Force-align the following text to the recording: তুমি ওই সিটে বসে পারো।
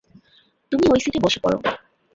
তুমি 0.71 0.85
ওই 0.91 0.99
সিটে 0.99 1.19
বসে 1.23 1.39
পারো। 1.43 1.57